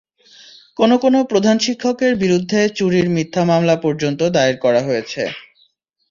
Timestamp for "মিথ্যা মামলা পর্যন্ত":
3.15-4.21